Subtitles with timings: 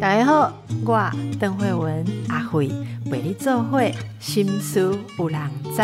[0.00, 0.52] 大家好，
[0.84, 2.70] 我邓慧文阿慧
[3.10, 5.40] 为你做会心思有人
[5.74, 5.82] 知。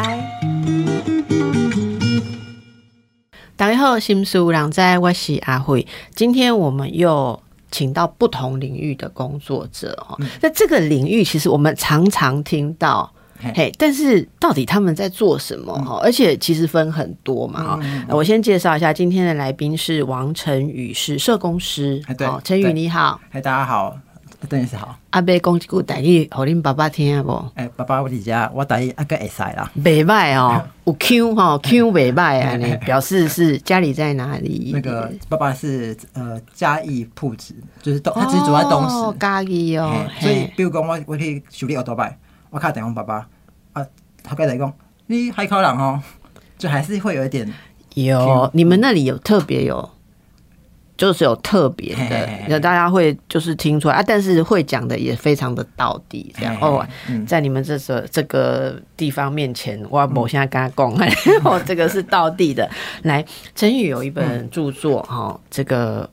[3.57, 5.87] 大家好，心思有人知，我是阿慧。
[6.15, 13.13] 今天我们又请到不同领域的工作者哈，那这个领域其实我们常常听到。
[13.55, 15.99] 嘿，但是到底他们在做什么哈？
[16.03, 17.81] 而且其实分很多嘛哈。
[18.09, 22.03] 我先介绍一下，今天的来宾是王晨宇，是社工师。
[22.19, 23.21] 对，陈宇你好。
[23.31, 23.97] 嗨，大家好，
[24.49, 24.97] 邓律师好。
[25.11, 27.45] 阿伯讲一句台语，好恁爸爸听不？
[27.55, 29.71] 哎，爸爸我伫家，我台语阿个会使啦。
[29.83, 34.71] 袂歹哦，有 Q 哈，Q 袂歹啊，你表示是家里在哪里？
[34.73, 39.19] 那个爸爸是呃嘉义铺子，就是东，他只住在东石。
[39.19, 42.17] 嘉义哦，所以比如讲我我可以修理奥多拜。
[42.51, 43.29] 我卡电话爸爸
[43.73, 43.87] 啊，
[44.23, 44.73] 他刚才讲
[45.07, 46.01] 你海口人哦，
[46.59, 47.51] 就还是会有一点
[47.95, 48.51] 有。
[48.53, 49.89] 你们那里有特别有，
[50.97, 54.03] 就是有特别的，那大家会就是听出来啊。
[54.05, 56.85] 但是会讲的也非常的到底，然后
[57.27, 60.93] 在你们这个这个地方面前，我我现在跟他讲，
[61.45, 62.69] 我 这个是到地的。
[63.03, 63.25] 来，
[63.55, 66.11] 陈宇有一本著作哈，这个。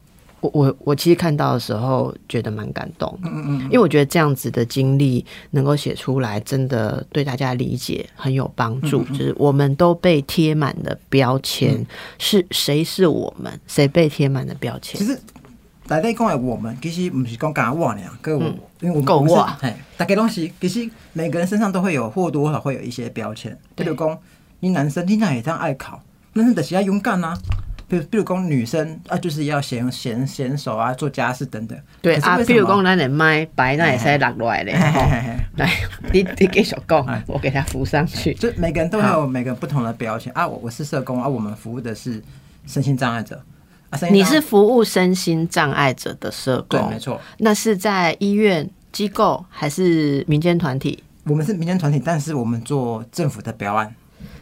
[0.53, 9.03] 我我我其实看到的时候觉得蛮感动，嗯嗯，因为我觉得这样子的经历能够写出来，真的对大家理解很有帮助。
[9.05, 11.85] 就是我们都被贴满了标签，
[12.17, 13.59] 是谁是我们？
[13.67, 14.97] 谁被贴满了标签？
[14.99, 15.17] 其实
[15.87, 18.43] 大家讲的我们，其实不是讲讲我俩，各我，
[18.81, 23.57] 因为我够我，哎，大家东西其实每个人身上都会有或多或少会有一些标签。
[23.75, 24.17] 比如讲，
[24.59, 26.01] 你男生听起来也这样爱考，
[26.33, 27.37] 那是得是要勇敢啊。
[27.87, 31.77] 比如，比如讲女生啊，就是要贤贤贤手啊，做家事等等。
[32.01, 34.71] 对啊，比如讲咱的麦白，那也是落落来的。
[35.55, 35.71] 来，
[36.11, 38.33] 你你继续讲，我给他扶上去。
[38.33, 40.47] 就每个人都有每个不同的标签啊。
[40.47, 42.21] 我我是社工啊，我们服务的是
[42.65, 43.41] 身心障碍者
[43.89, 43.99] 啊。
[44.11, 46.79] 你是服务身心障碍者的社工？
[46.81, 47.19] 对，没错。
[47.37, 51.01] 那是在医院机构还是民间团体？
[51.23, 53.93] 我们是民间团体，但是我们做政府的标案。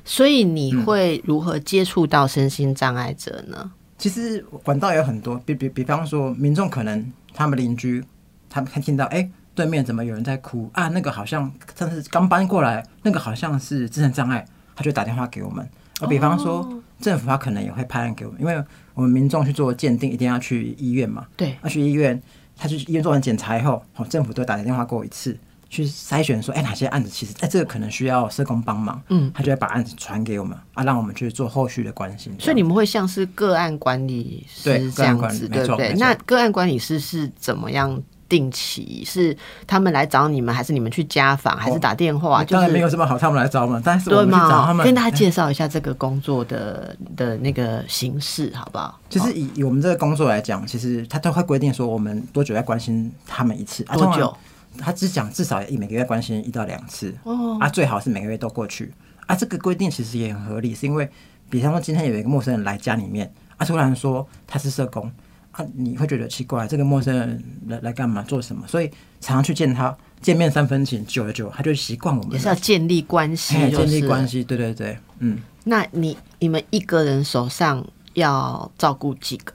[0.05, 3.71] 所以你会如何接触到身心障碍者呢？
[3.97, 8.03] 其实管道有很多，比比比方说，民众可能他们邻居，
[8.49, 10.89] 他们看听到，哎，对面怎么有人在哭啊？
[10.89, 14.45] 那个好像上次刚搬过来，那个好像是精神障碍，
[14.75, 15.67] 他就打电话给我们。
[16.01, 21.25] 而比方说，政府他可能也会派人给我们，因为我们民众去做鉴定，一定要去医院嘛。
[21.37, 22.21] 对，要去医院，
[22.55, 25.37] 他去医院做完检查以后，好，政府都打电话过一次。
[25.75, 32.33] 去筛选说，哎，哪些案子其实，哎，这个可能需要社工帮忙，嗯，他就会把案子传给我们啊，让我们去做后续的关心。
[32.39, 35.93] 所以你们会像是个案管理师这样子，对不对？
[35.97, 39.03] 那个案管理师是怎么样定期？
[39.05, 39.35] 是
[39.67, 42.43] 他们来找你们，还是你们去家访，还是打电话？
[42.45, 44.85] 当然没有什么好，他们来找我们，但是我们去找他们。
[44.85, 48.99] 跟大家介绍一下这个工作的的那个形式，好不好？
[49.09, 53.83] 就是以以我们这个工作来讲，其实他都会规定说，我们多久要关心他们一次？
[53.83, 54.35] 多久？
[54.77, 58.93] 他只讲至少每个月关心一到两次哦，啊，最好是每个月都过去，
[59.27, 61.09] 啊，这个规定其实也很合理，是因为，
[61.49, 65.11] 比方说今天有一个陌生人来家里面，啊，突然说他是社工，
[65.51, 68.67] 啊，你会觉得奇怪，这个陌生人来来干嘛做什么？
[68.67, 68.87] 所以
[69.19, 75.39] 常常去见他，见面三分情，久了久，他就习惯我们，也是要建立关系，建立关系，对对对，嗯。
[75.67, 77.83] 那你你们一个人手上
[78.13, 79.51] 要照顾几个？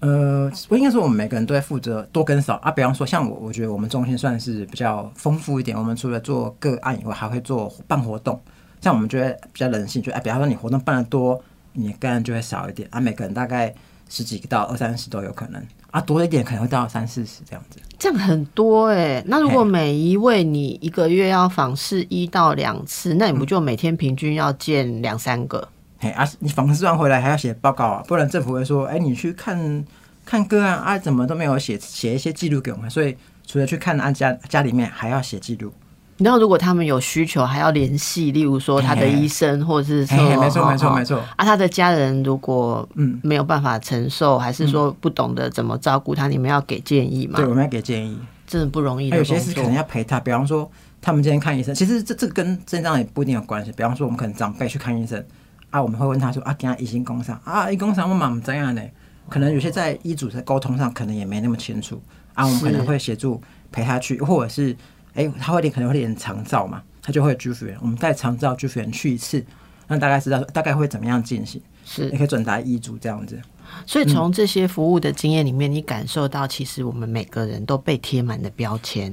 [0.00, 2.70] 呃，我应该说我们每个人都在负责多跟少啊。
[2.70, 5.76] 比方说，像我，我觉得我们中心算是比较丰富一点。
[5.76, 8.38] 我们除了做个案以外，还会做办活动。
[8.80, 11.42] 像我们觉得比较人性，就哎，比方说你活动办的多，
[11.72, 13.00] 你个案就会少一点啊。
[13.00, 13.74] 每个人大概
[14.08, 17.80] 十几个到二三十都有可能啊，多一点可能会到三四十这样子。
[17.98, 19.24] 这样很多哎。
[19.26, 25.66] 那如果每一位你一个月要访视一到两次，那你不就每天平均要见两三个？
[25.98, 26.28] 嘿啊！
[26.40, 29.84] 你访视完回来还要写报告啊，不然政府会说：“哎，你去看
[30.24, 35.72] 看个案啊，怎么都没有写写一些记录给我们。”所以除了去看案家家里面，还要写记录。
[36.18, 47.36] 然后如果他们有需求，还要联系，例如说他的医生，或者是说，没错没错没错啊，他的家人如果嗯没有办法承受，还是说不懂得怎么照顾他，你们要给建议吗？
[47.36, 49.08] 对，我们要给建议，真的不容易。
[49.10, 50.70] 有些是可能要陪他，比方说
[51.00, 53.70] 他们今天看医生，其实这这跟症状也不一定有关系。
[53.72, 55.22] 比方说我们可能长辈去看医生。
[55.70, 58.82] 啊，我们会问他说啊，跟他医生工上啊，一工上我嘛唔怎样呢？
[59.28, 62.00] 可能有些在医嘱的沟通上，可能也没那么清楚
[62.34, 62.46] 啊。
[62.46, 63.42] 我们可能会协助
[63.72, 64.74] 陪他去，或者是
[65.14, 69.44] 哎，他会点，可能会点长照嘛，他就会居服员，我们带长照居服员去一次，
[69.88, 73.36] 让大概知道大概会怎么样进行，是也可以转达医嘱这样子。
[73.84, 79.12] 所以从这些服务的经验里面，你感受到其实我们每个人都被贴满了标签。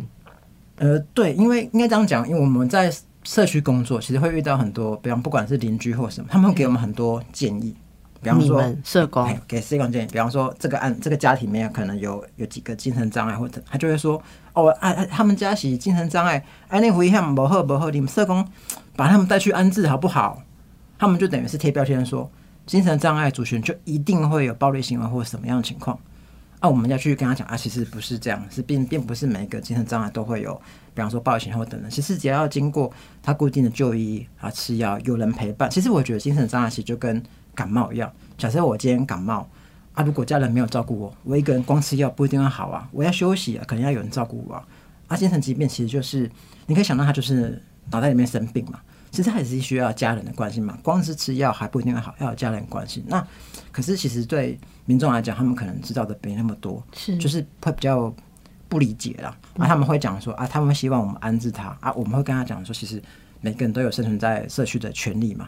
[0.77, 2.93] 呃，对，因为应该这样讲，因为我们在。
[3.23, 7.75] 社区工作其实会遇到很多，比方不管是邻居或什么，他们会给我们很多建议。
[8.21, 14.21] 比方说社工哎给社工建议，比方说这个案这个家庭里面可能有有几个精神障碍，或者他就会说
[14.53, 18.47] 哦，啊啊，他们家是精神障碍，哎，那危险不好不好，你们社工
[18.95, 20.41] 把他们带去安置好不好？
[20.97, 22.31] 他们就等于是贴标签说，
[22.65, 25.99] 精神障碍族群就一定会有暴力行为或者什么样的情况。
[26.63, 30.55] 啊，我们要去跟他讲啊，其实不是这样，是并并不是每个精神障碍都会有，
[30.95, 31.91] 比方说暴力行或等等。
[31.91, 32.89] 其实只要经过
[33.21, 37.21] 他固定的就医啊、吃药，有人陪伴，其实我觉得精神障碍其实就跟
[37.53, 38.09] 感冒一样。
[38.37, 39.45] 假设我今天感冒
[39.91, 44.65] 啊，如果家人没有照顾我，我一个人光吃药不一定会好啊，我要休息啊，可能要有人照顾我啊。
[45.09, 46.31] 啊，精神疾病其实就是
[46.67, 47.61] 你可以想到他就是
[47.91, 48.79] 脑袋里面生病嘛。
[49.13, 53.03] 其实还是需要家人的关心嘛，光是吃药还不一定好，要有家人关心。
[53.07, 53.23] 那
[53.71, 58.11] 可是其实对民众来讲，他们可能知道的没那么多，是就是会比较
[58.67, 59.37] 不理解啦。
[59.57, 62.99] 啊，他们会讲说啊，他们希望我们安置他啊，我们会跟他讲说，其实
[63.39, 65.47] 每个人都有生存在社区的权利嘛。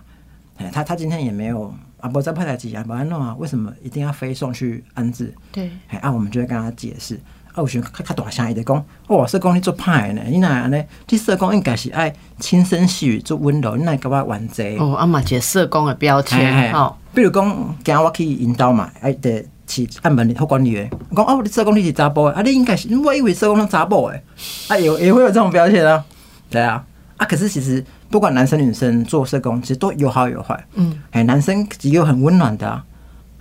[0.58, 5.34] 哎，他他今天也没有啊，不在派台机啊，不安弄啊，为什么一定要非送去安置？
[5.52, 7.20] 对，哎，啊，我们就会跟他解释。
[7.56, 10.22] 啊，有时较较大声伊就讲，哦，社工你做歹呢？
[10.28, 14.78] 你若安尼，你社工应该是爱轻声细语做温柔，你来甲我冤罪。
[14.78, 16.94] 哦，啊嘛，个社工的标签哦。
[17.14, 24.22] 比如讲，今我去引导嘛，哎，得去按门里好管理员，讲哦，你社工你是查甫的，啊，你应该是，我以为社工是查甫的，
[24.68, 26.04] 啊，也也会有这种标签啊，
[26.50, 26.84] 对啊，
[27.16, 32.84] 啊，可是其实不管男生女生做社工，其实都有好有坏，嗯，哎，男生也有很温暖的啊。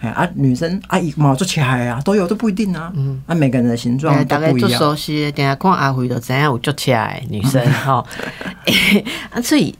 [0.01, 2.93] 啊，女生啊，姨毛做起来啊，都有都不一定啊。
[2.95, 4.71] 嗯，啊，每个人的形状都不一样。
[4.79, 8.05] 熟悉，等下看阿辉都怎样有做起来女生哈。
[9.31, 9.75] 啊，所以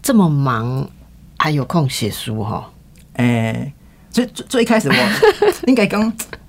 [0.00, 0.88] 这么忙
[1.36, 2.70] 还有空写书哈？
[3.14, 3.72] 诶，
[4.10, 4.94] 最最一开始我
[5.68, 6.00] 应该讲，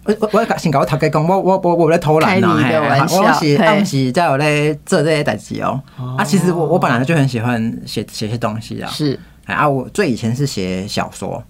[0.06, 3.06] 我我我先搞我头家讲，我我我我在偷懒啦。
[3.12, 5.82] 我是当时在有咧做这些代志哦。
[6.18, 8.90] 啊，其实我我本来就很喜欢写写些东西啊。
[8.90, 11.44] 是啊，我最以前是写小说。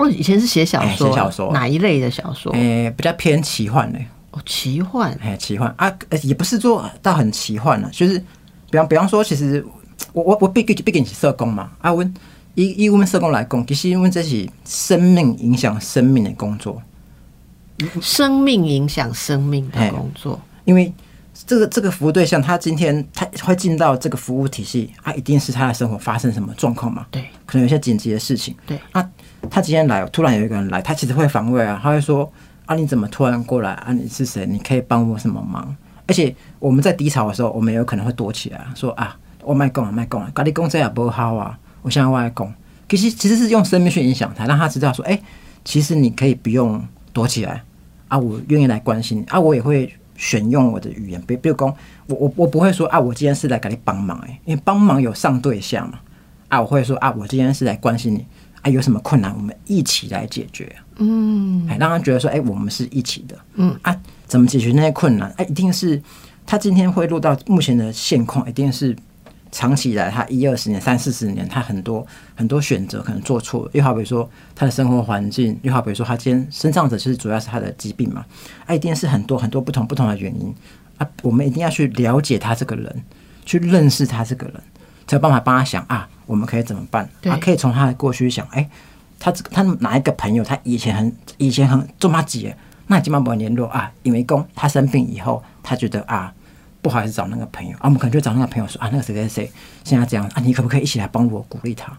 [0.00, 1.52] 我以前是写小说，写小说。
[1.52, 2.52] 哪一类的小说？
[2.52, 4.06] 诶，比较偏奇幻嘞。
[4.30, 5.72] 哦，奇幻，哎，奇幻。
[5.76, 5.92] 啊，
[6.22, 8.18] 也不是做到很奇幻了，就是
[8.70, 9.64] 比方比方说，其实
[10.12, 12.04] 我我我毕竟毕竟是社工嘛，啊，我
[12.54, 16.80] 以以我们社工来讲，其实因为这是生命影响生命的工作，
[18.00, 20.92] 生命影响生命的工作，因为
[21.50, 27.04] 这个这个服务对象，他今天他会进到这个服务体系，啊，一定是他的生活发生什么状况嘛？
[27.10, 29.04] 对，可能有些紧急的事情，对，啊。
[29.50, 32.30] 他今天来，突然有一个人来，他其实会防卫啊，他会说
[32.66, 33.72] ：“啊，你怎么突然过来？
[33.72, 34.46] 啊，你是谁？
[34.46, 35.74] 你可以帮我什么忙？”
[36.06, 42.54] 而且我们在低潮的时候，我们有可能会躲起来，说：“啊，我卖供啊，卖供啊，咖喱工这也不好啊，我现在外供。”
[42.88, 45.20] 其实其实是用生命去影响他，让他知道说：“哎，
[45.64, 46.80] 其实你可以不用
[47.12, 47.64] 躲起来
[48.06, 51.74] 啊，我愿意来关心你啊，我也会选用我的语言，比比如讲，
[52.06, 55.98] 我我我不会说啊，我今天是来给你帮忙哎，因为帮忙有上对下嘛
[56.48, 58.26] 啊，我会说啊，我今天是来关心你。”
[58.60, 60.70] 啊，有什么困难，我们一起来解决。
[60.98, 63.34] 嗯，哎，让他觉得说，哎，我们是一起的。
[63.54, 65.32] 嗯，啊，怎么解决那些困难？
[65.38, 65.98] 哎，一定是
[66.44, 68.94] 他今天会落到目前的现况，一定是
[69.52, 73.68] 长期以来他一二十年、三四十年，他很多很多选择可能做错。
[73.72, 78.24] 又好比说他的生活环境，又好比说他今天身上的其实主要是他的疾病嘛。
[78.66, 80.54] 啊，一定是很多很多不同不同的原因。
[80.98, 83.02] 啊，我们一定要去了解他这个人，
[83.44, 84.54] 去认识他这个人。
[85.06, 87.08] 才有办法帮他想啊，我们可以怎么办？
[87.20, 88.70] 他可以从他的过去想，哎，
[89.18, 92.56] 他这个他哪一个朋友，他以前很以前很做妈姐，
[92.86, 93.90] 那基本上不会联络啊。
[94.04, 96.32] 因为公他生病以后，他觉得啊，
[96.82, 99.52] 不好意思找那个朋友啊，我们可能就找那个朋友说啊，那个谁谁谁
[99.84, 101.96] 现在这样啊，你可不可以一起来帮我鼓励他？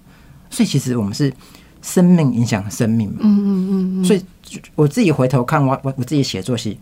[0.49, 1.33] 所以其实我们是
[1.81, 4.05] 生命影响生命嘛，嗯嗯嗯。
[4.05, 4.23] 所以
[4.75, 6.79] 我自己回头看我我我自己写作系，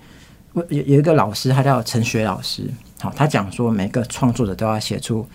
[0.54, 5.26] 我有有一个老师，他叫陈学老师，好，他讲说每个创作者都要写出。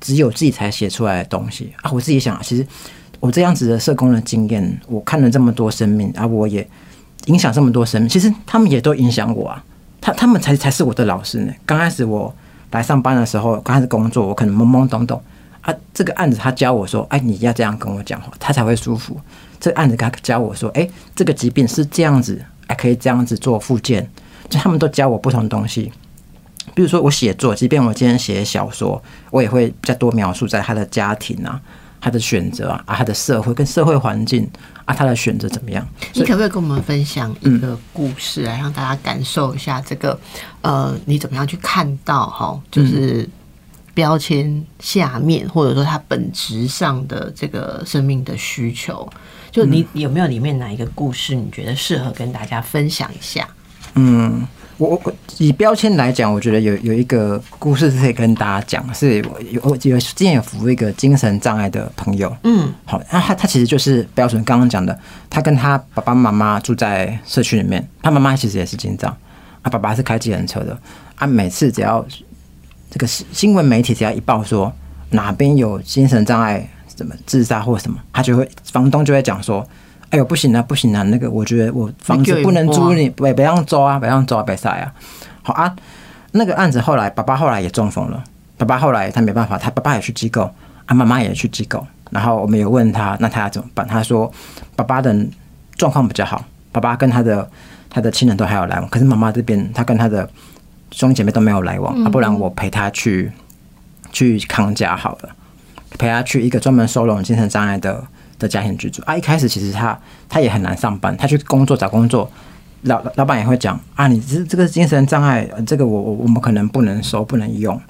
[0.00, 1.90] 只有自己才写出来的东西啊！
[1.90, 2.66] 我自己想，其实
[3.20, 6.68] 我这样子的社工的经验，我看了这么多生命啊，我也
[7.24, 8.06] 影响这么多生命。
[8.06, 9.64] 其实他们也都影响我啊，
[10.04, 11.52] 他他们才才是我的老师呢。
[11.64, 12.32] 刚开始我
[12.72, 15.18] 来上班的时候，刚开始工作，我可能懵懵懂懂
[15.62, 15.72] 啊。
[15.94, 19.18] 这个案子他教我说，哎，你要这样跟我讲话，他才会舒服。
[19.58, 24.06] 这个案子他教我说，哎，这个疾病是这样子，还可以这样子做复健。
[24.50, 25.90] 就他们都教我不同东西。
[26.74, 31.58] 比如说我写作，即便我今天写小说，我也会比较多描述在他的家庭啊，
[32.04, 34.46] 他的选择啊，啊，他的社会跟社会环境
[34.84, 35.88] 啊，他的选择怎么样？
[36.12, 40.20] 你可不可以跟我们分享一个故事，来让大家感受一下这个
[40.60, 43.26] 呃，你怎么样去看到哈，就是
[43.94, 49.08] 标签下面或者说它本质上的这个生命的需求？
[49.50, 53.48] 就你有没有里面哪一个故事，你觉得适合跟大家分享一下？
[53.94, 54.46] 嗯。
[54.78, 64.98] 我我以标签来讲，我觉得有有一个故事是可以跟大家讲，是有我有之前有服务一个精神障碍的朋友，嗯，好，那他他其实就是标准刚刚讲的，
[65.30, 69.16] 他跟他爸爸妈妈住在社区里面，他妈妈其实也是精障，
[69.62, 70.76] 啊，爸爸是开计程车的，
[71.16, 72.04] 啊，每次只要
[72.90, 74.72] 这个新新闻媒体只要一报说
[75.10, 79.66] 哪边有精神障碍，怎么自杀或什么，他就会房东就会讲说。
[80.14, 81.02] 哎呦，不行啊，不行啊！
[81.02, 84.94] 那个，我觉得我房子不能租你，不不让租啊，不让租啊，别晒啊！
[85.42, 85.74] 好啊，
[86.30, 88.22] 那个案子后来，爸爸后来也中风了。
[88.56, 90.48] 爸爸后来他没办法，他爸爸也去机构，
[90.86, 91.84] 啊，妈妈也去机构。
[92.10, 93.84] 然后我们有问他，那他要怎么办？
[93.88, 94.32] 他说，
[94.76, 95.12] 爸爸的
[95.76, 97.50] 状况比较好，爸爸跟他的
[97.90, 100.30] 他的亲人都还有来往，可是妈妈这边他跟他的
[100.92, 103.32] 兄弟姐妹都没有来往啊，不然我陪他去
[104.12, 105.30] 去康家好了，
[105.98, 108.04] 陪他去一个专门收容精神障碍的。
[108.38, 109.98] 的家庭居住啊，一开始其实他
[110.28, 112.30] 他也很难上班，他去工作找工作，
[112.82, 117.80] 老老板也会讲啊，你这这个精神障碍，这个我我我们可能不能收不能用，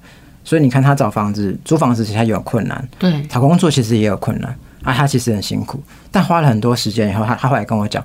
[0.45, 8.05] 所以你看他找房子租房子其实他有困难，对，找工作其实也有困难啊，他其实很辛苦，但花了很多时间以后，他他后来跟我讲，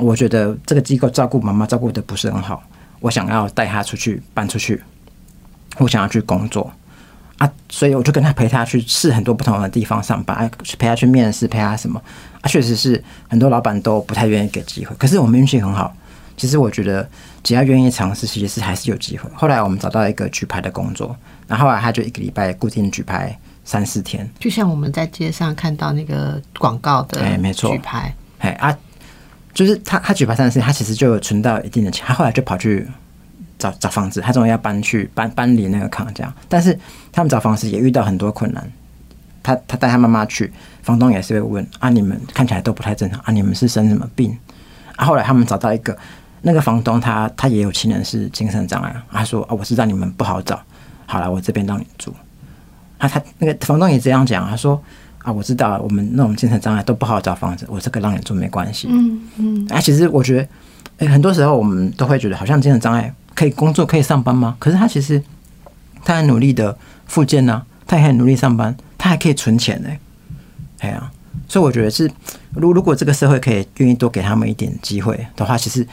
[0.00, 2.62] 我觉得这个机构照顾妈妈照顾的不是很好，
[3.00, 4.82] 我想要带他出去搬出去，
[5.78, 6.72] 我想要去工作。
[7.38, 10.48] 啊，所以我就跟他陪他去试很多不同的地方上班，
[10.78, 12.00] 陪他去面试，陪他什么
[12.40, 12.46] 啊？
[12.48, 15.94] 确实是很多老板都不太愿意给机会，可是我们运气很好。
[16.36, 17.08] 其实我觉得
[17.42, 19.28] 只要愿意尝试，其实是还是有机会。
[19.34, 28.76] 后来我们找到一个举牌的工作，然后来他就一个礼拜固定举牌三四天，就像我们在街上看到那个广告的，哎，没错，举牌，哎啊，
[29.52, 32.88] 就是他他举牌三四天，他其实就存到一定的钱，他后来就跑去。
[33.64, 36.78] 找找房子，他终于要搬去搬搬离那个康家，但是
[37.10, 38.70] 他们找房子也遇到很多困难。
[39.42, 40.52] 他他带他妈妈去，
[40.82, 44.36] 房东也是会问啊，你们看起来都不太正常啊，你们是生什么病？
[44.96, 45.96] 啊，后来他们找到一个
[46.42, 50.60] 那个房东，他他也有亲人是精神障碍，他说啊，我知道你们不好找，
[51.06, 52.14] 好了，我这边让你住。
[52.98, 54.80] 啊，他那个房东也这样讲，他说
[55.18, 58.88] 啊，我知道我们那种精神障碍都不好找房子，我这个让你住没关系。
[58.90, 59.66] 嗯嗯。
[59.70, 60.48] 啊，其实我觉得，
[60.98, 63.12] 哎，很多时候我们都会觉得好像精神障碍。
[63.34, 64.56] 可以工作可以上班吗？
[64.60, 65.20] 可是他其实
[66.04, 69.88] 他很努力的复健呢，他也很努力上班，他还可以存钱呢。
[70.78, 71.10] 哎呀，
[71.48, 72.08] 所以我觉得是，
[72.54, 75.84] 如如果这个社会可以愿意多给他们一点机会的话，其实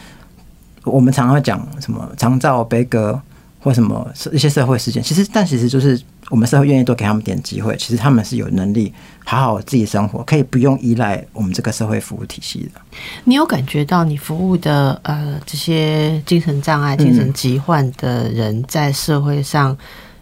[0.84, 3.20] 我们常常会讲什么长照、悲歌
[3.60, 6.00] 或什么一些社会事件，其实但其实就是。
[6.32, 8.92] 我们社会愿意多给他们点机会，其实他们是有能力
[9.26, 12.80] 好好自己生活，可以不用依赖我们这个社会服务体系的。
[13.26, 19.78] 你有感觉到你服务的呃这些精神障碍、精神疾患的人在社会上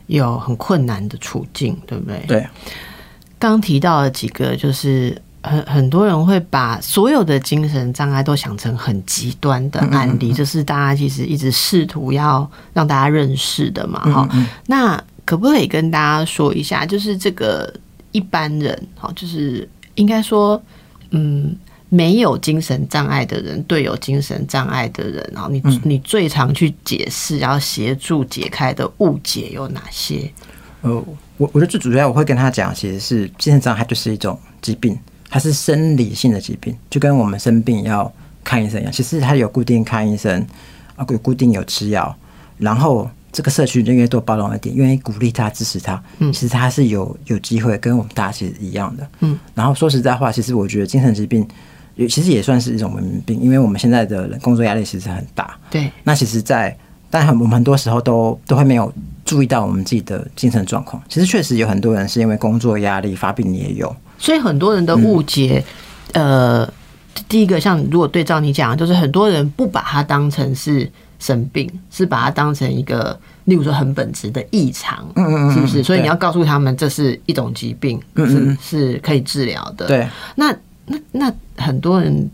[0.08, 2.25] 有很困难的处境，对不对？
[2.28, 2.48] 对。
[3.38, 14.00] 刚提到了几个，就是很很多人会把所有的精神障碍都想成很极端的案例，这是大家其实一直试图要让大家认识的嘛。
[14.12, 14.28] 哈，
[14.66, 15.00] 那。
[15.29, 17.71] 可不可以跟大家说一下，就是这个
[18.12, 20.59] 一般人，好，就是应该说，
[21.12, 21.55] 嗯，
[21.88, 30.27] 没有精神障碍的人对有精神障碍的人，然后你你最常去解释，然后协助解开的误解有哪些？
[30.81, 30.91] 呃，
[31.38, 34.98] 我我觉得最主要我会跟他讲，其实是精神障碍就是一种疾病，
[35.29, 38.12] 它是生理性的疾病，就跟我们生病要
[38.43, 40.43] 看医生一样，其实它有固定看医生
[40.95, 42.17] 啊，有固定有吃药，
[42.57, 43.07] 然后。
[43.31, 46.01] 这个社区就愿意多包容一点，愿意鼓励他、支持他。
[46.17, 49.07] 嗯，其实他是有有机会跟我们大家其实一样的。
[49.19, 51.48] 嗯，然后说实在话，其实我觉得精神疾病
[51.95, 55.55] 也，其实也算是一种文明病，因为我们现在的工作压力其实很大。
[55.69, 55.91] 对。
[56.03, 56.75] 那其实，在
[57.12, 58.91] 但很我们很多时候都都会没有
[59.24, 61.01] 注意到我们自己的精神状况。
[61.07, 63.95] 其实确实有很多人是因为工作压力发病也有。
[64.17, 65.63] 所以很多人的误解，
[66.13, 66.67] 呃，
[67.27, 70.91] 第一个像如果对照你讲，就是很多人不把它当成是。
[71.19, 75.83] 生病是把它当成一个，例如说很本质的异常，嗯嗯是不是？
[75.83, 79.85] 所以你要告诉他们这是一种疾病，是是可以治疗的。
[79.85, 82.29] 对，那那那很多人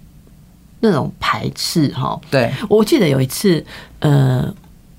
[0.80, 3.66] 那种排斥哈，对我记得有一次，
[4.00, 4.54] 呃，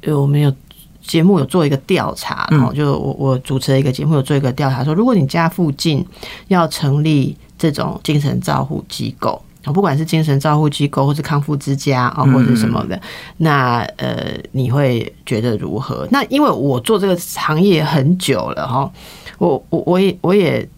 [0.08, 0.52] 我们有
[1.00, 6.04] 节目有做一个调查，然后就我我主持了一个节目有做一个调查，说如果你家附近
[6.48, 9.40] 要成立这种精神照护机构。
[9.72, 13.00] 不管是精神照护机构，或是康复之家啊，或者什么的，
[13.38, 16.06] 那呃，你会觉得如何？
[16.10, 18.90] 那因为我做这个行业很久了哈，
[19.38, 20.68] 我我我也我也。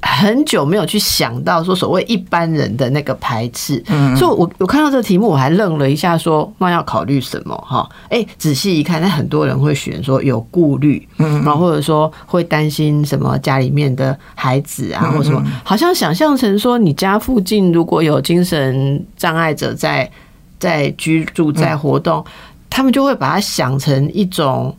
[0.00, 3.82] 很久没有去想到说所谓一般人的那个排斥，
[4.16, 7.88] 所以我我看到这个题目我还愣了一下，说那要考虑什么哈？
[8.08, 20.10] 哎，仔细一看，那很多人会选说有顾虑，然后或者说会担心什么家里面的孩子啊，或什么，好像想象成说你家附近如果有精神障碍者在
[20.58, 22.24] 在居住在活动。
[22.70, 24.72] 他们就会把它想成一种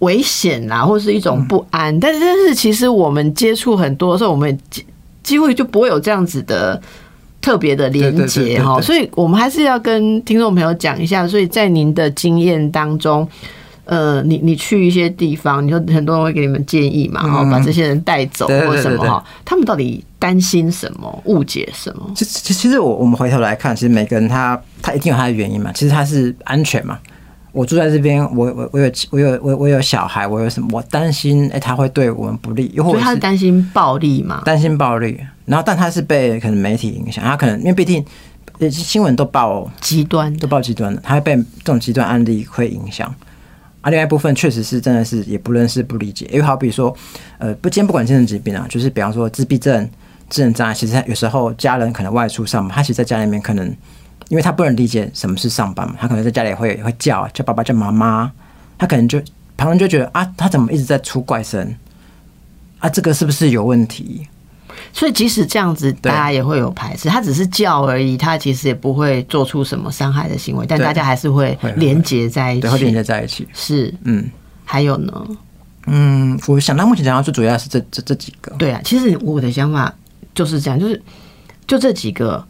[0.00, 1.98] 危险啊，或是一种不安。
[1.98, 4.84] 但是，但是其实我们接触很多的时候，我们几
[5.22, 6.80] 几乎就不会有这样子的
[7.40, 8.80] 特别的连接哈。
[8.80, 11.26] 所以我们还是要跟听众朋友讲一下。
[11.26, 13.28] 所以在您的经验当中。
[13.90, 22.12] 呃，你你去一些地方，你说很多人会给你们建议嘛，然后把这些人带走或什么哈，他们到底担心什么，误解什么？
[22.14, 25.72] 其实其实我我们回头来看，其实每个人他他一定有他的原因嘛。
[25.72, 26.98] 其实他是安全嘛。
[27.52, 30.68] 我住在这边，我我我有我有我我有小孩，我有什么？
[30.72, 34.42] 我担心哎，他会对我们不利，又或者他是担心暴力嘛？
[34.44, 38.04] 担心暴力，然后但他是被可能媒体影响，他可能因为毕竟
[38.70, 43.12] 新闻都报极端，都报极端的，他会被这种极端案例会影响。
[43.80, 46.92] 啊，另外一部分确实是真的是也不认识、不理解，因为好比说，
[47.38, 49.88] 呃，不，今天不管精神疾病啊，就是比方说自闭症、
[50.28, 53.72] 智能障碍，其实有时候家人可能外出上班，他其实在家里面可能，
[54.28, 58.30] 因为他不能理解什么是上班嘛，他可能在家里会会叫叫爸爸叫妈妈，
[58.78, 59.20] 他可能就
[59.56, 61.74] 旁人就觉得啊，他怎么一直在出怪声，
[62.78, 64.26] 啊，这个是不是有问题？
[64.92, 67.08] 所以即使这样子，大家也会有排斥。
[67.08, 73.46] 他只是叫而已，他其实也不会做出什么伤害的行为，但大家还是会连接在一起，会连接在一起。
[73.52, 74.30] 是，嗯，
[74.64, 75.26] 还有呢？
[75.86, 78.54] 嗯，我想到目前讲到最主要是这这这几个。
[78.56, 79.92] 对啊，其实我的想法
[80.34, 81.02] 就是这样，就是
[81.66, 82.42] 就这几个。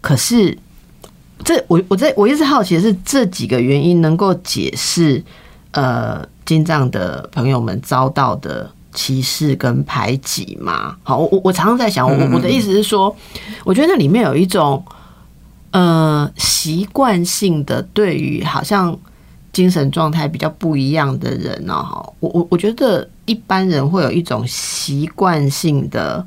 [0.00, 0.56] 可是
[1.44, 5.22] 这我我在我一直好奇的是，这几个原因能够解释
[5.72, 8.70] 呃，金藏的朋友们遭到的。
[8.94, 13.14] 歧视跟排挤吗，好，我我我常常在想，我我的意思是说，
[13.62, 14.82] 我觉得那里面有一种
[15.70, 18.98] 呃习惯性的对于好像
[19.52, 26.26] 精神状态比较不一样的人呢，哈，我我我觉得一般人会有一种习惯性的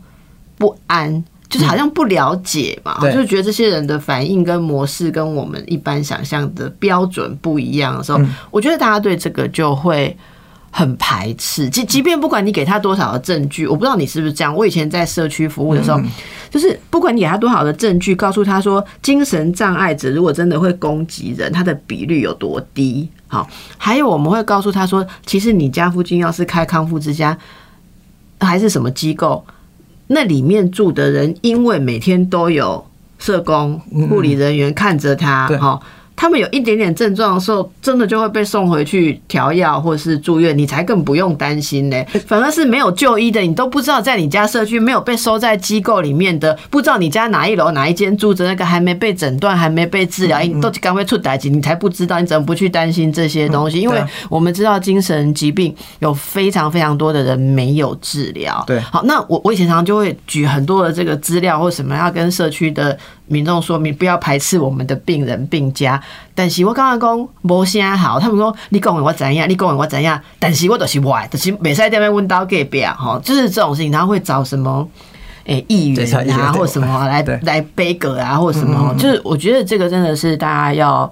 [0.57, 10.17] 不安，就是好像不了解嘛，就觉得这些人的反应跟模式跟我们一般想象的标准不一样的时候，我觉得大家对这个就会。
[10.73, 14.55] 很排斥，即即便不管你给他多少的证据，我不知道你是不是这样。
[14.55, 15.99] 我以前在社区服务的时候，
[16.49, 23.05] 就是不管你给他多少的证据，告诉他说精神障碍者如果真的会攻击人，他的比率有多低。
[23.27, 23.45] 好，
[23.77, 27.37] 还有我们会告诉他说，其实你家附近要是开康复之家，
[28.39, 29.43] 还是什么机构，
[30.13, 32.85] 那里面住的人，因为每天都有
[33.17, 35.79] 社工、护理人员看着他，哈。
[36.21, 41.97] 他们有一点点症状的时候，真的就会被送回去调药或者是住院，你才更不用担心呢。
[42.27, 53.81] 反而是没有就医的，你都不知道在你家社区没有被收在机构里面的，不知道你家哪一楼哪一间住着那个还没被诊断、还没被治疗，都刚会出歹疾，你才不知道，你怎么不去担心这些东西？
[53.81, 58.63] 因为我们知道精神疾病有非常非常多的人没有治疗。
[58.67, 62.95] 对，好，那我我以前常常就会举很多的这个资料或什么，要跟社区的。
[63.31, 66.01] 民众说明不要排斥我们的病人病家，
[66.35, 74.85] 但是我刚刚讲无啥好，他们说你讲我怎样，你讲我怎样，但是我都是歪，就是每次在那边问到隔壁啊，哈，就是这种事情，他会找什么
[75.45, 81.09] 诶议员啊，或什么来来背歌啊，或什么，就是我觉得这个真的是大家要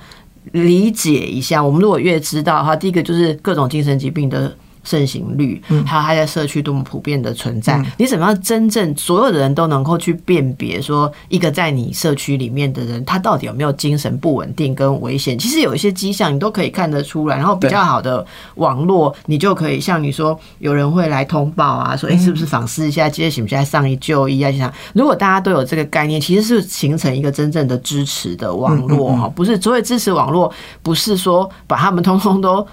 [0.51, 1.63] 理解一下。
[1.63, 4.53] 我们如果越知道的话，第一个就是各种精神疾病的。
[4.89, 15.37] 盛行率，还有它在社区多么普遍的存在，你怎么样真正所有的人都能够去辨别，说一个在你社区里面的人，他到底有没有精神不稳定跟危险？
[15.37, 17.37] 其实有一些迹象，你都可以看得出来。
[17.37, 18.25] 然后比较好的
[18.55, 24.51] 网络，你就可以像你说，有人会来通报啊，说哎，是不是访视一下，接着行不行上一就医啊？
[24.51, 32.65] 想如果大家都有这个概念，其实是形成一个真正的支持的网络哈，不是所谓支持网络，不是说把他们通通都。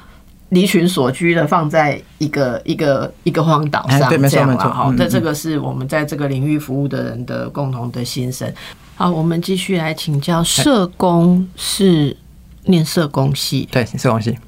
[0.50, 4.94] 离群所居的放在一个一个一个荒岛上，这样了哈。
[4.96, 8.52] 那这个是我们在这个领域服务的人的共同的心声。
[8.94, 12.16] 好，我们继续来请教，社工是
[12.64, 14.38] 念社工系，对，社工系。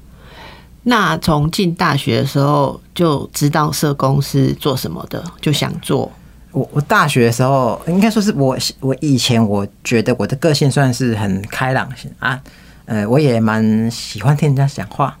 [0.83, 6.09] 那从进大学的时候就知道社工是做什么的，就想做。
[6.51, 12.41] 我我大学的时候，应该说是我我以前我觉得我的个性算是很开朗型啊，
[12.85, 15.15] 呃，我也蛮喜欢听人家讲话。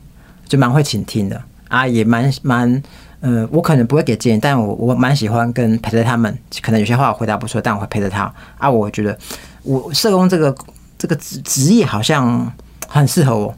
[0.49, 2.83] 就蛮会倾听的啊，也蛮蛮，
[3.21, 6.35] 呃，我可能不会给建议，但我我蛮喜欢跟陪着他们。
[6.61, 8.67] 可能有些话我回答不出，但我会陪着他啊。
[8.67, 9.17] 我觉得
[9.61, 10.53] 我社工这个
[10.97, 12.51] 这个职职业好像
[12.87, 13.55] 很适合我，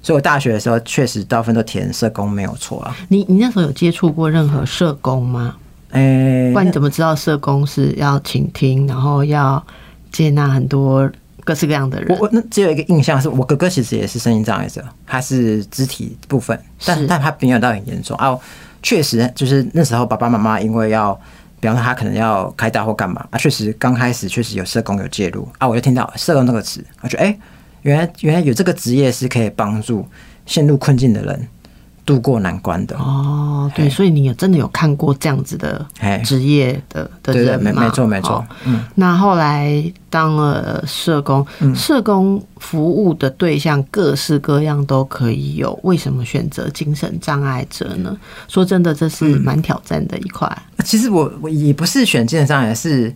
[0.00, 2.96] 所以我大学的时候确实大部分都填社工没有错啊。
[3.08, 5.56] 你你那时候有接触过任何社工吗？
[5.90, 9.62] 哎，不然你怎么知道社工是要倾听，然后要
[10.10, 11.10] 接纳很多？
[11.44, 18.38] 各式各样的人，我我那只有一个印象，是我哥哥其实也是身心障碍者，他是肢体部分，但但他没有到很严重啊。
[18.82, 21.14] 确实，就是那时候爸爸妈妈因为要，
[21.60, 25.68] 比方说他可能要开刀或干嘛啊，确实刚开始确实有社工有介入啊。
[25.68, 27.38] 我就听到社工这个词，我觉得哎，
[27.82, 30.06] 原来原来有这个职业是可以帮助
[30.46, 31.48] 陷入困境的人
[32.04, 32.96] 渡过难关的。
[32.96, 37.72] 哦，对，所以你有真的有看过这样子的哎，职业的的人吗？
[37.72, 38.36] 没没错没错。
[38.36, 48.16] 哦，嗯，那后来当了社工，社工服务的对象各式各样都可以有，为什么选择精神障碍者呢？
[48.48, 50.50] 说真的，这是蛮挑战的一块。
[50.84, 53.14] 其实我我也不是选精神障碍，是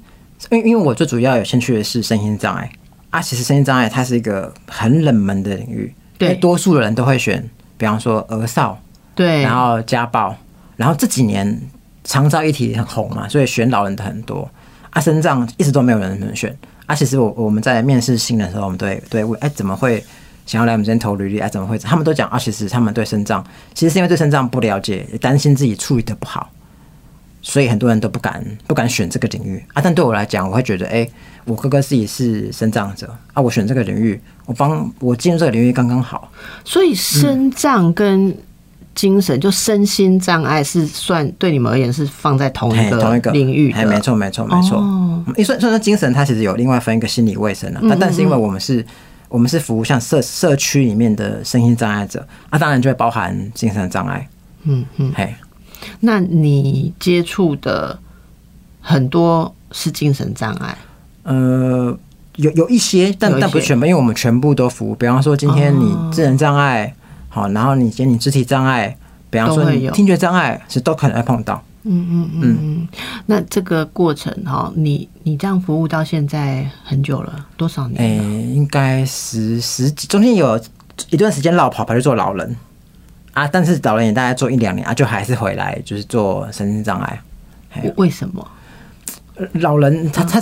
[0.51, 2.71] 因为因为我最主要有兴趣的是身心障碍。
[3.11, 3.21] 啊。
[3.21, 6.35] 其实身心障碍它是一个很冷门的领域，对。
[6.35, 8.79] 多数的人都会选，比方说儿少，
[9.15, 10.37] 对，然后家暴，
[10.77, 11.61] 然后这几年
[12.05, 14.49] 长照议题很红嘛，所以选老人的很多。
[14.91, 16.57] 啊，身障一直都没有人能选。
[16.87, 20.01] 啊，其实我我们在面试新人的时候，我们都会都会问，哎，怎么会
[20.47, 21.41] 想要来我们这边投履历？
[21.41, 21.77] 哎，怎么会？
[21.79, 26.49] 他们都讲啊，其实他们对身障，其实是因为对身障不了解，也担心自己处理的不好，
[27.43, 29.83] 所以很多人都不敢不敢选这个领域啊。
[29.83, 31.09] 但对我来讲，我会觉得，哎，
[31.45, 36.31] 我哥哥自己是身障者啊，我选这个领域，我帮我进入这个领域刚刚好。
[36.65, 38.37] 所以身障跟
[38.95, 44.79] 精神就身心障碍是算对你们而言是放在同一个同一个领域没错，没错，没错。
[44.79, 47.81] 哦嗯因为算算是精神，它其实有另外分一个心理卫生啊。
[47.89, 48.85] 但但是因为我们是，
[49.29, 54.29] 我们是服务像社社区里面的身心障碍者啊，当然就会包含精神障碍。
[54.65, 55.11] 嗯嗯。
[55.17, 55.35] 嘿，
[56.01, 57.99] 那你接触的
[58.83, 60.77] 很多是精神障碍，
[61.23, 61.97] 呃，
[62.37, 64.95] 有有一些，但但不是全部，因为我们全部都服务。
[64.95, 66.95] 比方说，今天你智能障碍，
[67.29, 68.97] 好，然后你今天你肢体障碍，
[69.31, 71.63] 比方说你听觉障碍，是都可能会碰到。
[71.85, 72.89] 嗯嗯嗯嗯。
[73.27, 78.25] 那这个过程哈，你你这样服务到现在很久了，多少年诶、了？
[78.25, 80.61] 应该十十几，中间有
[81.11, 82.57] 一段时间绕跑跑去做老人
[83.33, 87.21] 啊，但是老人也大概做一两年啊，就还是回来就是做身心障碍。
[87.97, 88.49] 为什么？
[89.55, 90.41] 老人他他，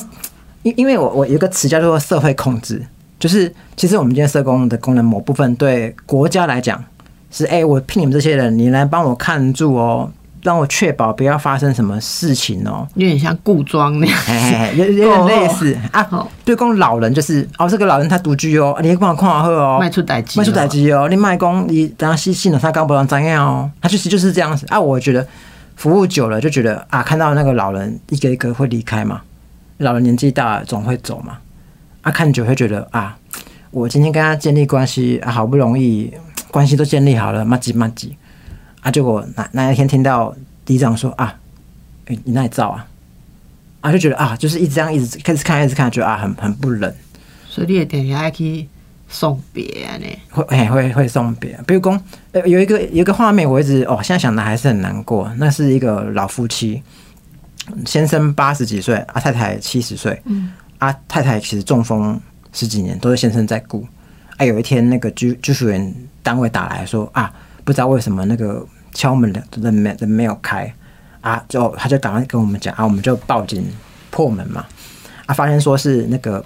[0.63, 2.83] 因因为我我有一个词叫做社会控制，
[3.19, 6.83] 就是其实我们今天社工的功能某部分对国家来讲
[7.31, 10.11] 是，哎、我聘你们这些人，你来帮我看住哦，
[10.43, 12.87] 让我确保不要发生什么事情哦。
[12.95, 14.19] 有点像故装那样。
[14.27, 16.29] 哎，有有点类似啊。
[16.45, 24.79] 对，公老人就是哦，这个老人他独居哦，你帮我看好哦，卖出代机卖出代机哦，你卖公你等下细信了，他刚不让怎样哦，他就是就是这样子啊。
[24.79, 25.27] 我觉得
[25.77, 29.23] 服务久了就觉得啊，看到那个老人一个一个会离开嘛，
[29.83, 31.39] 老人年纪大了总会走嘛，
[32.01, 33.19] 啊，看久会觉得啊，
[33.71, 36.13] 我今天跟他建立关系啊，好不容易
[36.51, 38.17] 关系都建立好了，麻吉麻吉
[38.81, 40.35] 啊，结果那那一天听到
[40.67, 41.39] 里长说啊，
[42.07, 42.87] 哎、你那里照啊。
[43.83, 46.95] 啊，就觉得啊，就是一直这样，一直开始看，一直看，觉得啊，很很不忍，
[47.49, 48.69] 所以你也等下去
[49.09, 49.65] 送别
[49.99, 50.07] 呢。
[50.31, 51.59] 会哎会会送别。
[51.67, 55.29] 比如讲，呃，有一个有一个画面，我一直哦，现在想的还是很难过。
[55.37, 56.81] 那是一个老夫妻，
[57.87, 62.21] 先生八十几岁，啊太太七十岁，嗯，啊太太其实中风
[62.53, 63.87] 十几年，都是先生在顾。
[64.39, 67.33] 啊，有一天那个居居住员单位打来说啊，
[67.65, 70.73] 不知道为什么那个敲门的人没人没有开，
[71.21, 73.65] 啊，就他就赶快跟我们讲啊，我们就报警
[74.11, 74.65] 破门嘛，
[75.27, 76.45] 啊，发现说是那个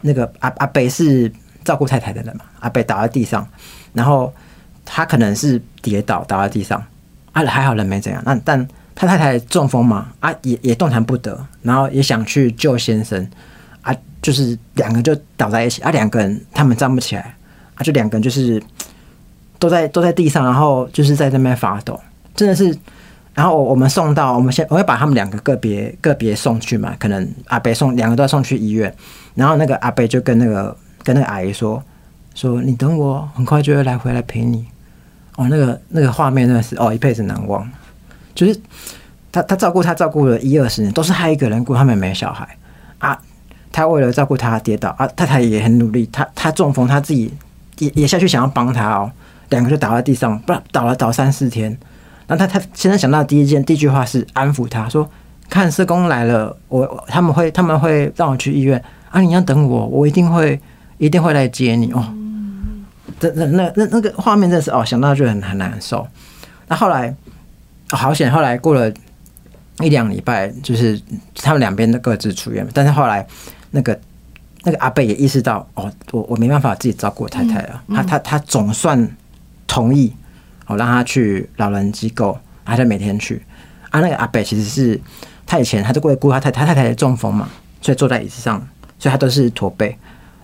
[0.00, 1.30] 那个阿阿北是
[1.62, 3.46] 照顾太太的人嘛，阿北倒在地上，
[3.92, 4.32] 然后
[4.84, 6.82] 他可能是跌倒倒在地上，
[7.32, 8.66] 啊还好人没怎样，那但
[8.98, 13.24] 他太太中风嘛，啊也也动弹不得，然后也想去救先生，
[13.80, 17.36] 啊就是两个就倒在一起，啊两个人他们站不起来，
[17.76, 18.60] 啊就两个人就是
[19.60, 21.98] 都在都在地上，然后就是在那边发抖，
[22.34, 22.76] 真的是。
[23.34, 28.92] 然后我我们送到，我们先我会把他们两个个别个别送去嘛，可能阿北送两个都要送去医院，
[29.36, 31.80] 然后那个阿北就跟那个跟那个阿姨说
[32.34, 34.66] 说你等我，很快就会来回来陪你。
[35.36, 37.64] 哦，那个那个画面真的是哦一辈子难忘，
[38.46, 38.60] 就是
[39.32, 42.48] 他他照顾他照顾了一二十年，都是他一个人顾，他们也没小孩
[42.98, 43.18] 啊。
[43.70, 47.32] 他为了照顾他跌倒啊，太太也很努力，他他中风，他自己
[47.78, 49.10] 也也下去想要帮他哦，
[49.50, 51.76] 两个就倒在地上，不倒了倒三四天。
[52.26, 55.08] 然后他他现在想到的第一件第一句话是安抚他说
[55.50, 60.58] ：“看社工来了，我我他们会他们会让我去医院啊，你要等我，我一定会
[60.96, 62.14] 一定会来接你哦。”
[63.20, 66.06] 这那那那那个画面真的是哦，想到就很很难受。
[66.68, 67.14] 那后来、哦
[67.90, 68.92] 好险，后来过了
[69.80, 71.00] 一两礼拜，就是
[71.34, 73.26] 他们两边都各自出院，但是后来
[73.70, 73.98] 那个
[74.64, 79.08] 那个阿贝也意识到哦，我我没办法自己照顾我太太了，他他他总算
[79.66, 80.14] 同意。
[80.70, 83.42] 我让他去老人机构，他就每天去。
[83.88, 85.00] 啊，那个阿北其实是
[85.46, 87.48] 他以前他就过来顾他太太，他太太也中风嘛，
[87.80, 88.58] 所以坐在椅子上，
[88.98, 89.96] 所以他都是驼背。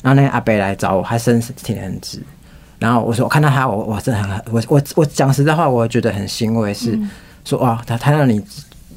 [0.02, 2.22] 然后那个阿北来找我，他身体很直。
[2.78, 6.98] 然后我说我看到他，我我真的很我我我讲实在话，我觉得很欣慰，是
[7.44, 8.42] 说哇，他他让你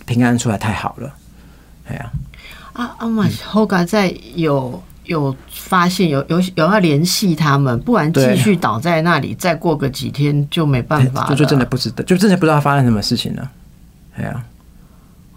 [0.06, 1.14] 平安出来太好了，
[1.88, 2.12] 哎呀、
[2.74, 13.52] 啊啊嘛，后嘎在有有发现有有有要联系他们，不然继续倒在那里，再过个几天就没办法，就就真的不知道，就真的不知道发生什么事情了。
[14.16, 14.46] 哎呀，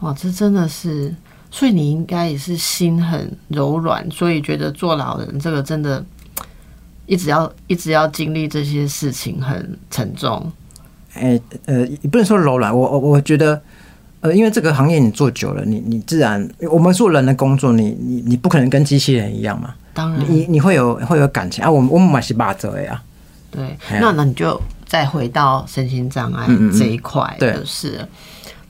[0.01, 1.15] 哇，这真的是，
[1.51, 6.05] 所以你应该也是心很柔软，所以觉得做老人这个真的，
[7.07, 10.51] 一直要一直要经历这些事情很沉重。
[11.15, 13.61] 哎，呃，也不能说柔软，我我我觉得，
[14.21, 23.03] 呃，因为这个行业你做久了，你你自然，我们做人的工作，你你你不可能跟机器人一样嘛，当然，你你会有会有感情啊，我们我们买是八折呀，
[23.51, 26.47] 对，那那你就再回到身心障碍
[26.79, 28.07] 这一块的事。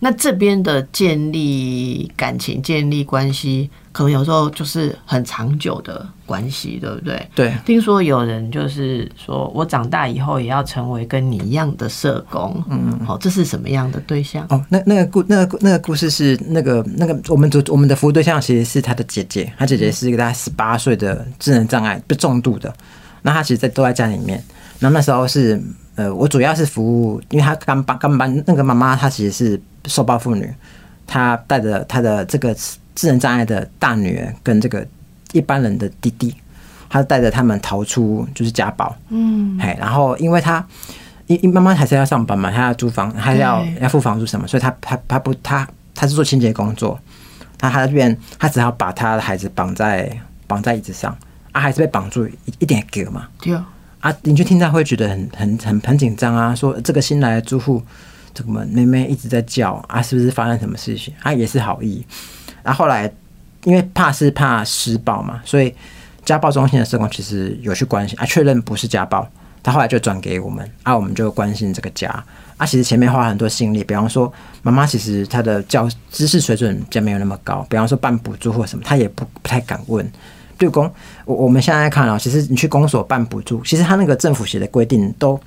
[0.02, 7.28] 那这边的建立感情、建立关系，可能有时候就是很长久的关系，对不对？
[7.34, 7.54] 对。
[7.66, 12.64] 听说有人就是说，我长大以后也要成为跟你一样的社工。
[12.70, 13.06] 嗯嗯。
[13.06, 14.46] 好，这是什么样的对象？
[14.48, 22.74] 哦，那那个故那个那个故事是那个那个我们主我们的服务对象其实是他的姐姐，他姐姐是一个大概十八岁的智能障碍，不重度的。
[23.20, 24.42] 那他其实，在都在家里面。
[24.78, 25.62] 那那时候是
[25.96, 29.60] 呃，我主要是服务，因为他刚搬刚搬那个妈妈，她其实是。
[29.86, 30.46] 受暴妇女，
[31.06, 32.54] 她带着她的这个
[32.94, 34.86] 智能障碍的大女儿跟这个
[35.32, 36.34] 一般人的弟弟，
[36.86, 40.62] 她带着他们逃出就是家暴，嗯，嘿，然后因为她
[41.28, 47.00] 因因妈妈还是要上班嘛，她要租房，还要要付房租什么，所以她她她不她她是做清洁工作，
[47.60, 50.14] 那她这边她只好把她的孩子绑在
[50.46, 51.16] 绑在椅子上，
[51.52, 53.66] 啊，还是被绑住一一点给嘛，对啊，
[54.00, 57.82] 啊，你就听到会觉得很很很很紧张啊，说这个新来的住户。
[58.32, 61.12] 这个妹妹一直在叫啊，是不是发生什么事情？
[61.20, 62.06] 啊，也是好意。
[62.62, 63.12] 然后来，
[63.64, 65.74] 因为怕是怕施暴嘛，所以
[66.24, 69.28] 家暴中心的社工其实有去关心啊，确认不是家暴。
[69.64, 72.08] 他后来就转给我们啊，我们就关心这个家
[72.56, 72.64] 啊。
[72.64, 74.32] 其实前面花很多心力，比方说
[74.62, 80.08] 妈妈其实她的教知识水准就没有那么高，比方说办补助或什么，她也不不太敢问。
[80.60, 80.88] 对公，
[81.24, 85.40] 我我们现在看啊，其实你去公所办补助，其实他那个政府写的规定都。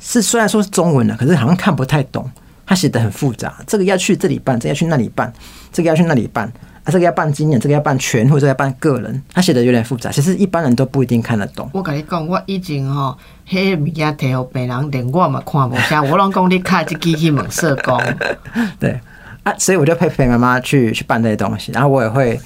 [0.00, 2.30] 是虽然说是中文的，可是好像看不太懂。
[2.64, 5.32] 他写的很复杂，这个要去这里办，这个要去那里办，
[5.72, 6.46] 这个要去那里办
[6.84, 9.22] 啊，这个要办经验，这个要办全或者要办个人。
[9.32, 11.68] 他写的有点复杂，其实一般人都不一定看得懂。
[11.72, 13.16] 我跟你讲，我以前吼，
[13.48, 16.00] 迄物件摕互别人，连我嘛看不下。
[16.04, 18.00] 我拢讲你卡只机器问社工。
[18.78, 19.00] 对
[19.42, 22.38] 啊，所以我就陪陪妈妈去去办这些东西，然后我也会，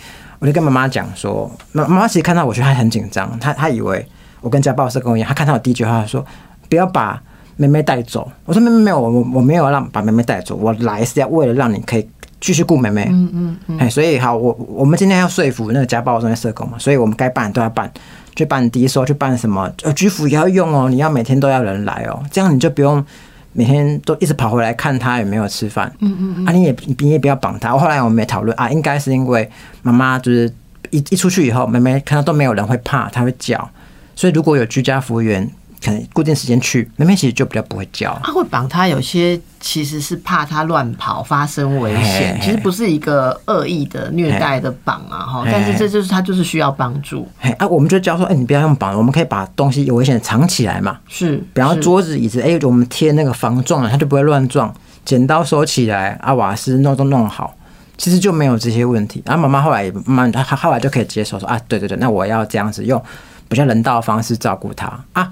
[0.43, 4.05] 我就跟妈妈讲说，妈妈其实看到我觉得她很紧张，她她以为
[4.41, 6.27] 我跟家暴社工一样，她看到我第一句话说，
[6.69, 7.23] 不要把。
[7.55, 12.09] 妹妹带走，我说妹妹没有，我我我没有让把妹妹带走，我来是要为了让你可以
[12.41, 13.07] 继续顾妹妹。
[13.11, 13.79] 嗯嗯嗯。
[13.79, 17.93] 哎，所以好，我我们今天要说服那个家暴中心社工嘛，所以我们该办都要办，
[18.35, 23.05] 去办低收，去办什么呃居服也要用哦，你要每天都要人来哦，这样你就不用
[23.53, 25.93] 每天都一直跑回来看他有没有吃饭。
[26.01, 26.47] 嗯嗯嗯。
[26.47, 27.77] 啊，你也你也不要绑他。
[27.77, 29.49] 后来我们也讨论啊，应该是因为
[29.83, 30.53] 妈妈就是
[30.91, 33.71] 一一出去以后，妹妹看到都没有人会怕，她会叫，
[34.15, 35.51] 所以如果有居家服务员。
[35.85, 38.16] 可能固定时间去，妹妹其实就比较不会叫。
[38.23, 45.45] 他会绑他，有些其实是怕他乱跑发生危险，其实不是一个恶意的虐待的绑啊哈。
[45.45, 47.29] 但是这就是他就是需要帮助。
[47.40, 50.99] 哎啊，我们就教说，哎，你不要用绑，我们可以把东西有危险藏起来嘛。
[51.09, 54.73] 是，比方桌子椅子，哎，我们贴那个防撞了，他就不会乱撞。
[55.05, 57.53] 剪刀收起来，啊，瓦斯弄都弄好，
[57.99, 59.21] 其实就没有这些问题。
[59.27, 63.03] 然后妈妈后来慢慢，她后来就可以接受说，啊，对对对，那我要这样子用
[63.49, 65.29] 比较人道的方式照顾他啊。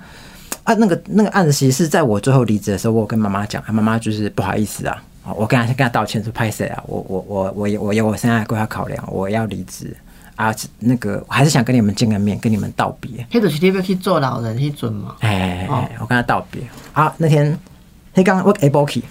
[0.71, 5.03] 啊，那个那个案子其实是在我最后离职的时候，我跟妈妈讲，妈妈就是不好意思啊，
[5.35, 9.97] 我跟他跟他道歉说拍谁啊，我我我我有我有我现在规划考量，我要离职
[10.37, 13.27] 啊，那个我还是想跟你们见个面，跟你们道别。
[13.33, 15.17] 黑子是你要去做老人去准吗？
[15.19, 15.67] 哎，
[15.99, 17.13] 我跟他道别啊。
[17.19, 17.59] 那天
[18.15, 19.03] 他刚我 able k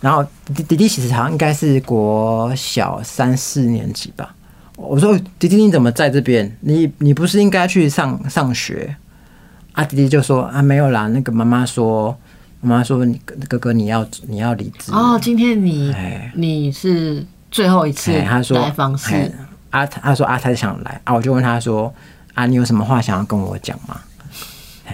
[0.00, 4.34] 然后弟弟弟其实好像应该是国小三四年级吧。
[4.74, 6.50] 我说弟弟你怎么在这边？
[6.60, 8.96] 你你不是应该去上上学？
[9.72, 12.16] 阿弟弟就说啊，没有啦，那个妈妈说，
[12.60, 15.18] 妈妈说你哥哥你要你要离职哦。
[15.20, 15.94] 今天你
[16.34, 19.32] 你是最后一次来访室。
[19.70, 21.92] 阿他说阿他想来啊，我就问他说
[22.34, 24.00] 啊，你有什么话想要跟我讲吗？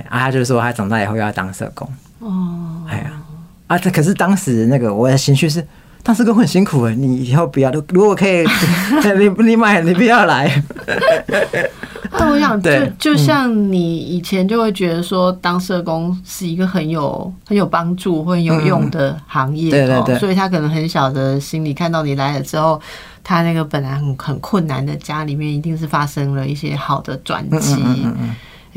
[0.08, 2.82] 啊，他就说他长大以后要当社工哦。
[2.88, 3.12] 哎呀，
[3.68, 5.66] 啊，这可是当时那个我的情绪是。
[6.06, 8.44] 当时工很辛苦哎，你以后不要，如果可以，
[9.18, 10.62] 你你买，你不要来。
[12.12, 22.80] 但我想，就就像你以前就会觉得说，当社工是一个很有很有帮助、很有用的行业，对对对，所以他可能很小的心里看到你来了之后，
[23.24, 27.82] 他那个本来很很困难的家里面，一定是发生了一些好的转机。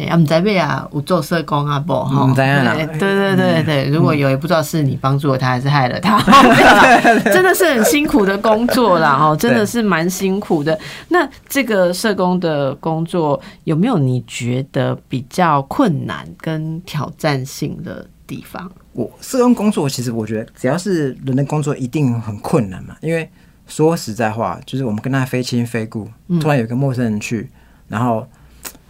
[0.08, 2.26] 啊，唔知咩啊，有做社工啊不哈？
[2.26, 6.18] 唔知啊啦对对对对对，如果有也不知道是你帮助了他还是害了他，
[7.32, 10.78] 真的是很辛苦的工作啦哦，真的是蛮辛苦的。
[11.10, 18.72] 那这个社工的工作有没有你觉得比较困难跟挑战性的地方？
[18.94, 22.96] 我社工工作，其实我觉得只要是人的工作，一定很困难嘛。
[23.02, 23.30] 因为
[23.68, 26.08] 说实在话，就是我们跟他非亲非故，
[26.42, 27.50] 突然有一个陌生人去，
[27.88, 28.28] 然后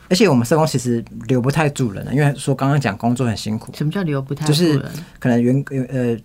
[0.10, 4.92] 而且我们社工其实留不太住人了，因为说刚刚讲工作很辛苦，什么叫留不太就是住人？
[5.20, 6.18] 可能员呃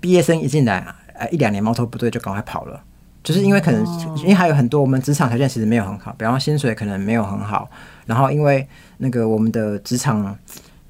[0.00, 2.82] 毕业生一进来，呃一两年苗头不对就赶快跑了，
[3.22, 3.84] 就是因为可能、
[4.16, 7.70] 因为还有很多我们职场条件其实没有很好，比方说薪水可能没有很好，
[8.06, 8.66] 然后因为
[8.98, 10.36] 那个我们的职场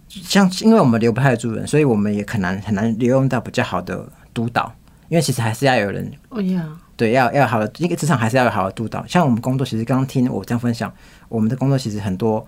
[0.09, 4.73] 像因为我们留不太住人，所以我们也很难很难留用到比较好的督导，
[5.09, 6.65] 因为其实还是要有人哦呀，
[6.97, 9.05] 对，要要好的一个职场还是要有好的督导。
[9.07, 10.93] 像我们工作，其实刚刚听我这样分享，
[11.29, 12.47] 我们的工作其实很多，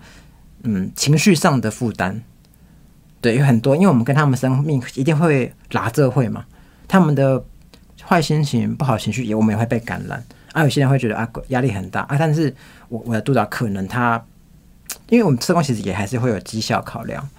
[0.63, 2.21] 嗯，情绪上的负担，
[3.19, 6.45] 对，有很多，因为我们跟他们生命一定会拉这会嘛，
[6.87, 7.43] 他们的
[8.03, 10.23] 坏心情、不好情绪也我们也会被感染。
[10.53, 12.55] 啊，有些人会觉得啊压力很大啊，但是
[12.87, 14.23] 我我的督导可能他，
[15.09, 17.29] 因为我们社工其实也还是会有绩效考量，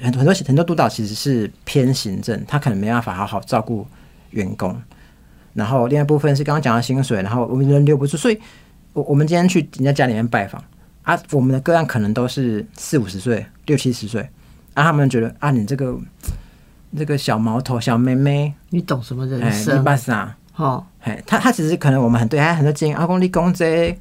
[0.00, 3.86] 很很多很多督导其实是偏行政，他可能没办法好好照顾
[4.30, 4.80] 员工。
[5.54, 8.38] 然后另外一部分是刚刚讲的薪水，然后我们人留不住，所以
[8.92, 10.62] 我我们今天去人家家里面拜访
[11.02, 14.22] 啊，我们的个案可能都是四五十岁、六七十岁，
[14.74, 15.96] 啊，他们觉得啊，你这个
[16.96, 19.84] 这个小毛头、小妹妹，你懂什么人生，你生？
[19.84, 20.36] 办啥？
[20.56, 23.96] 哦，哎，他他其实可能我们很对他很多建议，阿公你讲这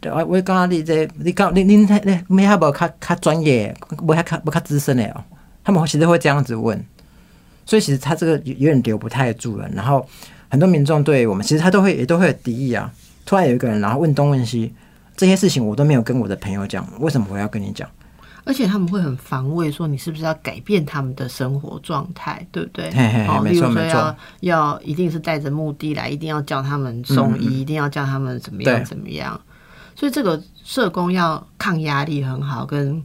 [0.00, 5.24] 个，我我讲你这你讲你你你没下无较较专业，无较较无较资深的哦，
[5.64, 6.78] 他们其实会这样子问，
[7.64, 10.06] 所以其实他这个有有点留不太住了，然后
[10.48, 12.90] 很多民众对我们其实他都会也都会有敌意啊，
[13.24, 14.72] 突然有一个人然后问东问西，
[15.16, 17.88] 这些事情我都没有跟我的朋友讲，为什么我要跟你讲？
[18.44, 22.88] 而且他们会很防卫，说你是不是要改变他们的生活状态，对不对？
[22.92, 29.40] 嘿嘿嘿哦，没例如说错没错要要一定是带着目的来，一定要叫他们送医，一定要叫他们怎么样怎么样。
[29.96, 33.02] 所以这个社工要抗压力很好，跟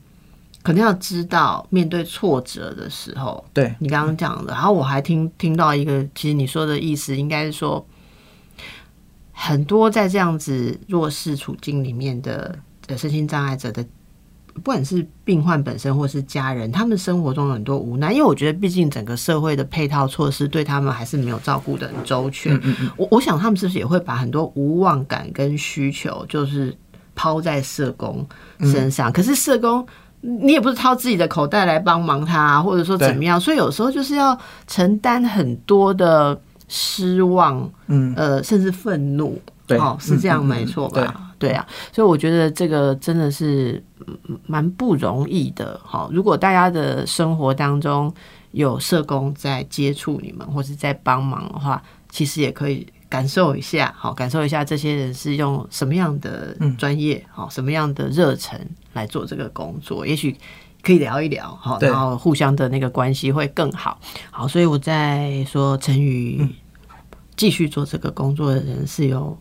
[0.64, 7.84] 可能要知道面对挫折的时候，对，你刚刚讲的，然后我还听听到一个，其实你说的意思应该是说，
[9.32, 12.56] 很多在这样子弱势处境里面的
[12.88, 13.84] 呃身心障碍者的，
[14.54, 22.56] 不管是病患本身或是家人，他们生活中有很多无奈，因为我觉得毕竟整个社会的配套措施对他们还是没有照顾的很周全。
[22.96, 26.78] 我我想他们是不是也会把很多无望感跟需求，就是
[27.16, 28.24] 抛在社工
[28.60, 29.12] 身上？
[29.12, 29.84] 可是社工。
[30.22, 39.78] 你也不是掏自己的口袋来帮忙他，或者说怎么样，所以有时候就是要承担很多的失望，嗯，呃，甚至愤怒，对。
[39.78, 41.32] 哦，是这样没错吧？
[41.40, 41.52] 对。
[41.52, 45.80] 啊，所以我觉得这个真的是嗯蛮不容易的。
[45.84, 48.14] 好，如果大家的生活当中
[48.52, 58.60] 有社工在接触你们，或是在帮忙的话，其实也可以感受一下，好，感受一下这些人是用什么样的专业，好，什么样的热忱
[58.94, 60.36] 来做这个工作，也许。
[60.84, 64.00] 可以聊一聊，好，然后互相的那个关系会更好。
[64.32, 66.44] 好，所以我在说陈宇
[67.36, 69.38] 继续做这个工作的人是有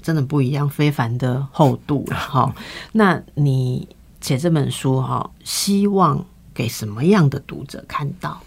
[0.00, 2.54] 真的不一样、非凡的厚度 好。
[2.92, 3.88] 那你
[4.20, 6.24] 写这本书哈，希望
[6.54, 8.40] 给什么样的读者看到？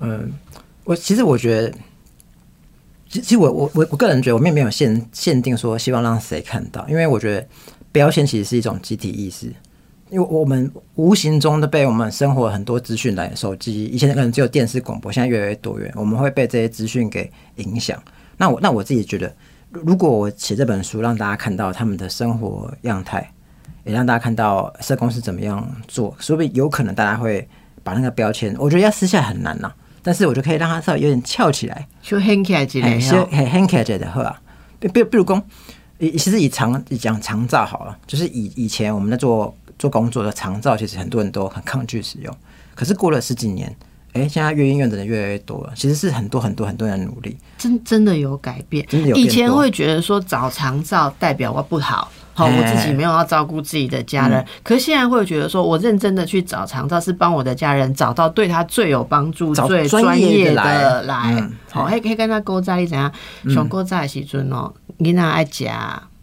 [0.00, 0.32] 嗯，
[0.82, 1.72] 我其实我觉得，
[3.12, 7.46] 其其实我我我我个人觉得，我们也没有限限定说希望让谁看到，因为我觉得
[7.92, 9.52] 标签其实是一种集体意识，
[10.08, 18.02] 因为我们无形中的被我们生活很多资讯来，手机以前可能只有电视广播，现在越来越多元，我们会被这些资讯给影响。
[18.38, 19.30] 那我那我自己觉得，
[19.68, 23.30] 如如果我写这本书，让大家看到他们的生活样态，
[23.84, 27.46] 也让大家看到社工是怎么样做，说不定有可能大家会
[27.82, 29.70] 把那个标签，我觉得要撕下来很难呐、
[30.02, 34.40] 但是我就可以让它稍微有点翘起来，就 hang 起来之类哎，是的，很很 catch 的话，
[34.80, 35.42] 比比比如讲，
[35.98, 42.36] 以其实以长以讲长照好了，就是以以前我们在做做工作的长照，其实很多人都很抗拒使用，
[42.74, 43.74] 可是过了十几年，
[44.12, 48.84] 哎，现在越医院的人越来越多了，其实是很多很多很多人的努力，真真的有改变。
[48.88, 52.10] 真的有以前多会觉得说找长照代表我不好。
[52.34, 61.52] 好，哎我自己没有要照顾自己的家人，可是现在会觉得说，我认真的去找长照，是帮我的家人找到对他最有帮助、最专业的业来的来嗯。
[61.70, 63.12] 好，还可以跟他勾在你怎样？
[63.54, 65.68] 上勾在的时阵哦，囡仔爱食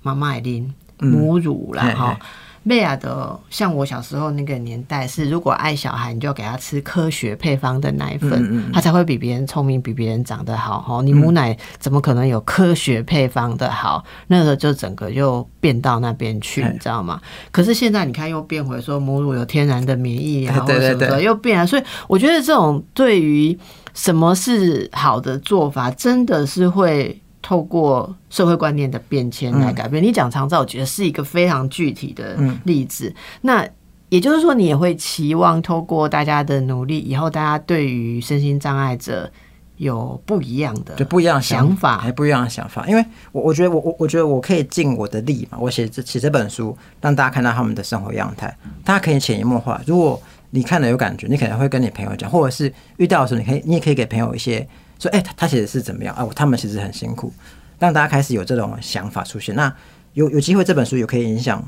[0.01, 0.65] 妈妈的啉
[0.97, 2.25] 母乳啦，嘿哈嘿。
[2.67, 10.81] 贝亚的，像我小时候那个年代是，如果爱小孩，你就给他吃科学配方的奶粉，他才会比别人聪明，比别人长得好。
[10.81, 14.03] 哈，你母奶怎么可能有科学配方的好？
[14.27, 17.19] 那个就整个又变到那边去，你知道吗？
[17.51, 21.65] 可是现在你看又变回说母乳有天然的免疫啊，或者什么的又变了。
[21.65, 23.57] 所以我觉得这种对于
[23.93, 27.19] 什么是好的做法，真的是会。
[27.41, 30.03] 透过社会观念的变迁来改变。
[30.03, 33.13] 你讲长照，我觉得是一个非常具体的例子。
[33.41, 33.67] 那
[34.09, 39.31] 也就是说，你也会期望透过大家的努力，以后大家对于身心障碍者
[39.77, 42.85] 有不一样的、就不一样的想法，还不一样的想法。
[42.87, 49.79] 因为我我觉得我我我觉得我可以尽我的力嘛，我写这写这本书，让大家看到他们的生活样态，大家可以潜移默化。
[49.85, 50.19] 如果
[50.49, 54.67] 你看了有感觉，你可能会跟你朋友讲，或者是遇到的时候，你可以你也可以给朋友一些。
[54.99, 56.27] 说哎，他他写的是怎么样啊？
[56.35, 57.33] 他们其实很辛苦，
[57.79, 59.55] 让大家开始有这种想法出现。
[59.55, 59.73] 那
[60.13, 61.63] 有有机会，这本书也可以影响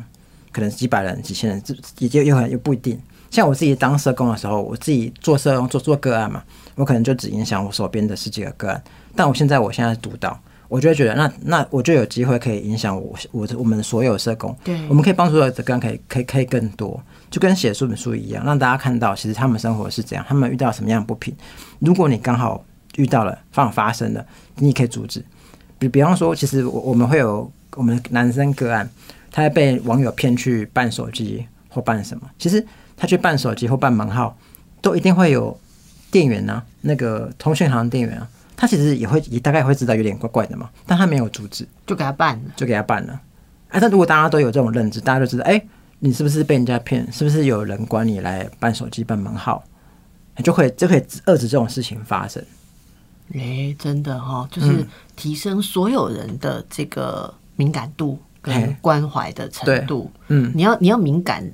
[0.52, 3.00] 可能几百人、几千人，这也就有可能又不一定。
[3.30, 6.44] 像我自己当社工的时候，我自己做社工做做个案嘛，
[6.76, 8.84] 我可能就只影响我手边的十几个个案。
[9.16, 14.54] 但我现在我现在读到，我就会觉得那那我就有机会可以影响我我我们所有社工。
[14.66, 21.34] 对，我们可以帮助的个案可以可以可以更多，就跟写书本书一样，让大家看到其实他们生活是怎样，他们遇到什么样的不平。
[21.80, 22.62] 如果你刚好。
[22.98, 24.26] 遇到了，放发生了，
[24.56, 25.24] 你可以阻止。
[25.80, 28.90] 比比方说，其实我我们会有我们男生个案，
[29.32, 32.66] 他被网友骗去办手机或办什么，其实
[32.96, 34.38] 他去办手机或办门号，
[34.82, 35.60] 都一定会有
[36.12, 43.20] 店员呢，那个通讯行店员啊，他其实也会也大概会知道有点怪怪的嘛，但他没有阻止，就给他办，就给他办了。
[43.70, 45.60] 哎，但如果大家都有这种认知，大家都知道，哎，
[46.00, 47.10] 你是不是被人家骗？
[47.12, 49.64] 是不是有人管你来办手机办门号？
[50.38, 52.44] 你就会就可以遏制这种事情发生。
[53.34, 60.12] 哎，真的哈，就是提升所有人的这个敏感度跟关怀的程度。
[60.28, 61.50] 嗯，你要你要敏感，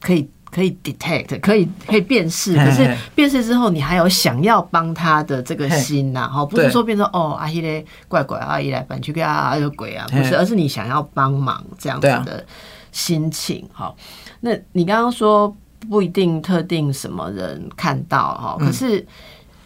[0.00, 2.54] 可以可以 detect，可以可以辨识。
[2.56, 12.44] 可是辨识之后，你还有想要帮他的这个心呐，哈，不是说变成哦，阿姨嘞怪怪，阿姨来搬去给啊有鬼啊，不是，而是你想要帮忙这样子的
[12.92, 13.68] 心情。
[13.72, 13.94] 哈，
[14.40, 15.54] 那你刚刚说
[15.88, 19.06] 不一定特定什么人看到哈，可是。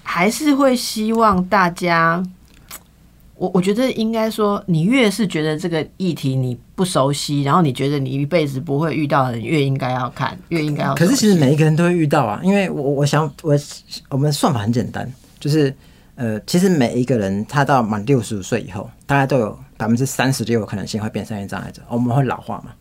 [0.03, 2.22] 还是会希望大家，
[3.36, 10.94] 我我觉得应该说，你越是觉得这个议题你不熟悉，然后你觉得你一辈子不会遇到的人，越应该要看，越应该要。
[10.94, 13.57] 可是其实每一个人都会遇到啊，因为我我想我
[14.11, 15.74] 我们算法很简单，就是
[16.14, 22.72] 呃，其实每一个人他到满六十五岁以后，大概都有百分之三十就有可能性会变身心障碍者，我们会老化嘛，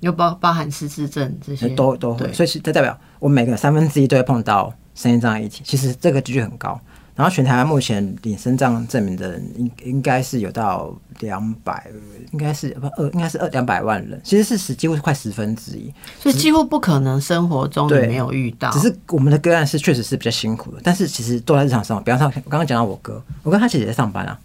[0.00, 4.72] 又包包含失智症这些都都会，所以这代表我们每个三分之一都会碰到。
[4.94, 6.80] 身心障碍一体，其实这个几率很高。
[7.16, 11.86] 然后全台湾目前领身障证明的人，应应该是有到两百，
[12.32, 14.20] 应该是不二，应该是二两百万人。
[14.24, 18.68] 其实是十，几乎是快十分之一，所以几乎不可能生活中你没有遇到。
[18.72, 22.02] 只是我们的个案是确实是比较辛苦的，但是其实都在日常生活。
[22.02, 24.40] 比方说，我刚刚讲到我哥，我哥他姐姐在上班啊，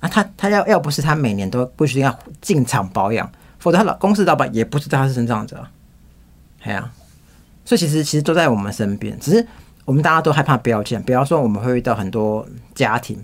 [0.00, 5.62] 啊，他他要要不是他每年都不须要进厂保养，否则他老公司老板也不知道他是身障者。
[6.62, 6.90] 哎呀，
[7.62, 9.46] 所以其实其实都在我们身边，只是。
[9.86, 13.16] 我们大家都害怕标签，比方说我们会遇到很多家庭，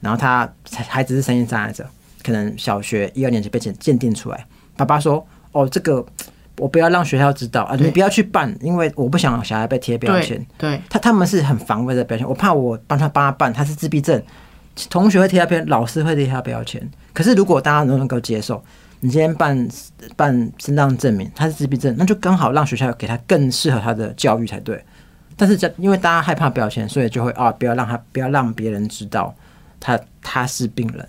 [0.00, 1.86] 然后他孩子是身心障碍者，
[2.22, 4.44] 可能小学一二年级被鉴鉴定出来，
[4.76, 6.04] 爸爸说：“哦，这个
[6.58, 14.20] 我不要让学校知道啊，你不要去办，因为我不想小孩被贴标签。”对，他他们是很防卫的标签，我怕我帮他帮他办，他是自闭症，
[14.90, 16.90] 同学会贴他标签，老师会贴他标签。
[17.12, 18.60] 可是如果大家都能够接受，
[18.98, 19.68] 你今天办
[20.16, 24.84] 办身障证明，他是自闭症，那就刚好让学校给他更适合他的教育才对。
[25.38, 29.34] 但是，这因为大家害怕表现，所以就会啊，不要让他，不要让别人知道
[29.80, 31.08] 他他是病人。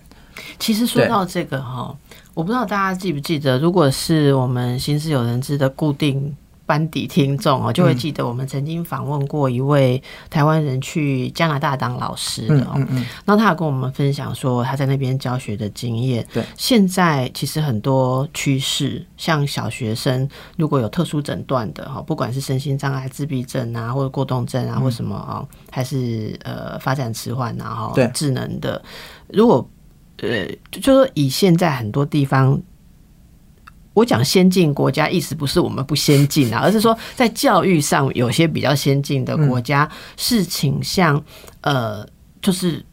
[0.57, 1.93] 其实说到这个哈，
[2.33, 6.33] 我不知道大家记不记得，如果是我们心事有人知的固定。
[6.69, 9.99] 班底听众哦，就会记得我们曾经访问过一位
[10.29, 12.75] 台湾人去加拿大当老师的哦，
[13.25, 16.23] 然后他有跟我们分享说他在那边教学的经验。
[16.31, 28.79] 对，现在其实很多趋势，像小学生如果有特殊诊断的哈，不管是身心障碍、自闭症啊，或者过动症啊，或什么啊，还是呃发展迟缓啊，哈，智能的，
[29.29, 29.67] 如果
[30.17, 32.61] 呃，就说以现在很多地方。
[33.93, 41.21] 我讲先进国家，意思不是我们不先进啊， 而是说在教育上有些比较先进的国家是倾向
[41.61, 42.05] 呃，
[42.41, 42.85] 就是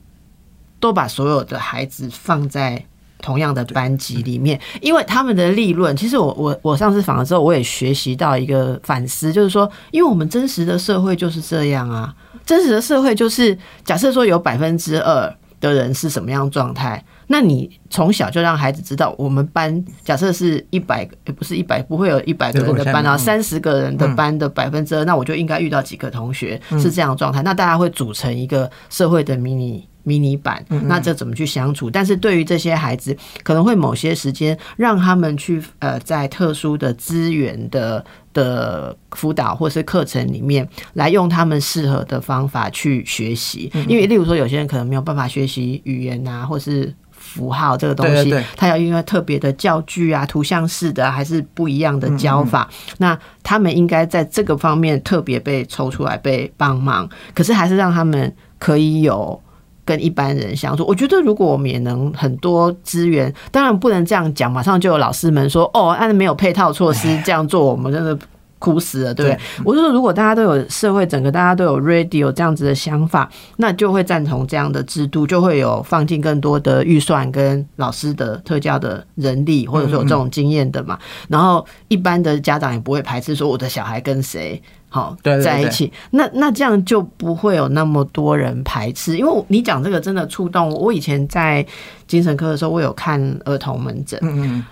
[0.81, 2.85] 都把所有的孩子放在
[3.19, 5.97] 同样的班级里面，因为他们的利润。
[5.97, 17.05] 其实我我我上次访了之后，我也学习到一个反思，就是说，因为我们真实的社会就是这样啊，真实的社会就是假设说有百分之二的人是什么样状态。
[17.27, 29.89] 那你从小就让孩子知道，我们班假设是一百个，不是一百，不会有一百个人的班啊，三十个人的班的百分之二，那我就应该遇到几个同学是这样的状态，那大家会组成一个社会的迷你。
[30.07, 31.91] 迷你版，那这怎么去相处？
[31.91, 43.69] 但是对于这些孩子，可能会某些时间让他们去呃，在特殊的资源的的辅导或是课程里面，来用他们适合的方法去学习。
[43.89, 46.95] 因为例如说，有些人可能没有办法学习语言啊，或是
[47.37, 52.69] 符号这个东西，他要因为特别的教具啊、图像式的还是不一样的教法，
[52.99, 57.09] 那他们应该在这个方面特别被抽出来被帮忙。
[57.35, 59.41] 可是还是让他们可以有。
[59.87, 68.19] 跟一般人相处，我觉得如果我们也能很多资源，当然不能这样讲，马上就有老师们说哦，按没有配套措施 这样做，我们真的
[68.59, 69.41] 哭死了，对不对？
[69.65, 80.99] 我就说如果大家都有社会整个大家都有 radio 这样子的想法，那就会赞同这样的制度，就会有放进更多的预算跟老师的特教的人力，或者说有这种经验的嘛。
[81.29, 84.61] 然后一般的家长也不会排斥说我的小孩跟谁。
[84.89, 90.79] 好，在一起，那那这样就不会有那么多人排斥，因为你讲这个真的触动我。
[90.79, 91.67] 我以前在
[92.07, 94.65] 精神科的时候，我有看儿童门诊，嗯嗯，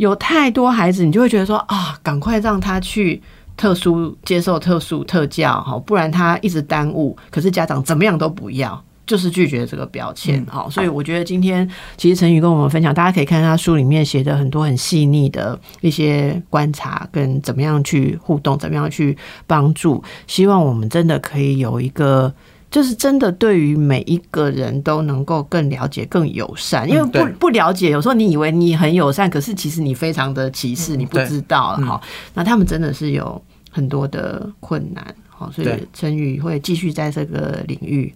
[0.00, 3.20] 有太多孩子，你就会觉得说啊，赶快让他去
[3.54, 7.14] 特殊接受特殊特教，哈，不然他一直耽误。
[7.30, 8.82] 可是家长怎么样都不要。
[9.06, 20.00] 就是拒绝这个标签，好，所以我觉得今天其实陈宇跟我们分享，大家可以看他书里面写的很多很细腻的一些观察，跟怎么样去互动，怎么样去帮助。
[20.28, 22.32] 希望我们真的可以有一个，
[22.70, 26.88] 就是真的对于每一个人都能够更了解、更友善。
[26.88, 32.00] 因为不不了解，有时候你以为你很友善，可是其实你非常的歧视，你不知道哈。
[32.34, 38.14] 那他们真的是有很多的困难，好，所以陈宇会继续在这个领域。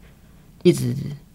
[0.62, 0.94] 一直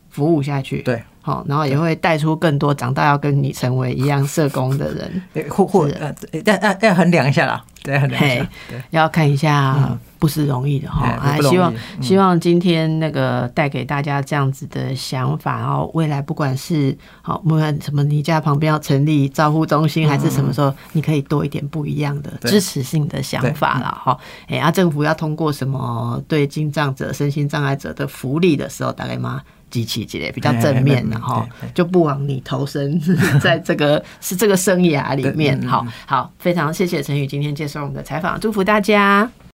[0.09, 6.13] 服务下去，对，好，然后也会带出更多长大要跟你成为一样社工的人， 或或呃，
[6.45, 11.17] 要要要衡量一下啦，对，衡量一下，对，要看一下，不是容易的哈。
[11.21, 24.17] 还希望希望今天那个带给大家这样子的想法，然后未来不管是好，不管什么，你家旁边要成立照护中心，还是什么时候，你可以多一点不一样的支持性的想法了哈。
[24.47, 29.41] 哎，啊，政府要通过什么对精障者、身心障碍者的福利的时候，大概吗？
[29.69, 32.99] 机器之类比较正面的哈，就不往你投身
[33.41, 35.61] 在这个是这个生涯里面。
[35.67, 39.29] 好好，非常谢谢陈宇今天接受我们的采访，祝福大家。